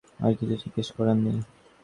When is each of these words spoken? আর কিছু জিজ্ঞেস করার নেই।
আর 0.19 0.31
কিছু 0.39 0.55
জিজ্ঞেস 0.61 0.87
করার 0.97 1.17
নেই। 1.17 1.37